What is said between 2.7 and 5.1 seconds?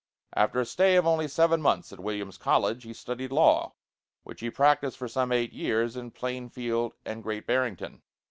he studied law, which he practiced for